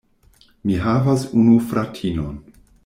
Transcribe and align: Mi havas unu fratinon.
Mi 0.69 0.79
havas 0.85 1.27
unu 1.43 1.61
fratinon. 1.71 2.43